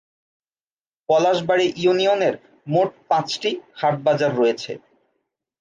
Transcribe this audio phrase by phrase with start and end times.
[1.09, 2.35] পলাশবাড়ী ইউনিয়নের
[2.67, 4.71] মোট পাঁচটি হাট বাজার রয়েছে।